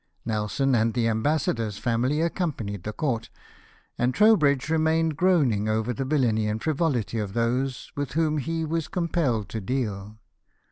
Nelson 0.25 0.73
and 0.73 0.95
the 0.95 1.07
ambassador's 1.07 1.77
family 1.77 2.21
accompanied 2.21 2.81
the 2.85 2.91
court, 2.91 3.29
and 3.99 4.15
Trowbridge 4.15 4.67
remained, 4.67 5.15
groaning 5.15 5.69
over 5.69 5.93
the 5.93 6.05
villainy 6.05 6.47
and 6.47 6.59
frivolity 6.59 7.19
of 7.19 7.33
those 7.33 7.91
with 7.95 8.13
whom 8.13 8.39
he 8.39 8.65
was 8.65 8.87
compelled 8.87 9.47
to 9.49 9.61
deal. 9.61 10.17